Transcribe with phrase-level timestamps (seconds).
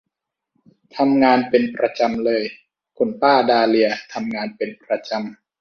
[0.95, 2.43] ทำงานเป็นประจำเลย
[2.97, 5.23] คุณป้าดาเลียทำงานเป็นประจำ